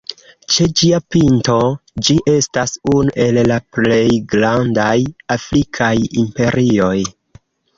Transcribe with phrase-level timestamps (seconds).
[0.53, 1.57] Ĉe ĝia pinto,
[2.07, 4.89] ĝi estas unu el la plej grandaj
[5.37, 5.95] afrikaj
[6.27, 6.99] imperioj.